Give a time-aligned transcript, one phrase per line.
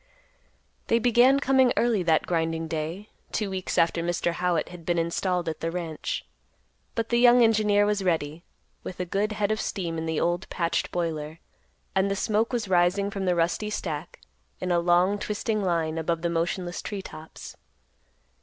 [0.87, 4.31] They began coming early that grinding day, two weeks after Mr.
[4.31, 6.25] Howitt had been installed at the ranch.
[6.95, 8.43] But the young engineer was ready,
[8.81, 11.37] with a good head of steam in the old patched boiler,
[11.93, 14.19] and the smoke was rising from the rusty stack,
[14.59, 17.55] in a long, twisting line, above the motionless tree tops.